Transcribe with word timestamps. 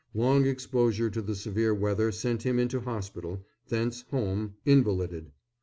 Long 0.15 0.47
exposure 0.47 1.11
to 1.11 1.21
the 1.21 1.35
severe 1.35 1.75
weather 1.75 2.11
sent 2.11 2.41
him 2.41 2.57
into 2.57 2.79
hospital, 2.79 3.45
thence 3.67 4.01
home, 4.09 4.55
invalided. 4.65 5.31